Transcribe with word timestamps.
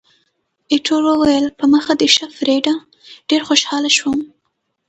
ایټور 0.71 1.03
وویل، 1.07 1.45
په 1.59 1.65
مخه 1.73 1.93
دې 1.99 2.07
ښه 2.15 2.25
فریډه، 2.37 2.75
ډېر 3.29 3.41
خوشاله 3.47 3.89
شوم. 3.97 4.19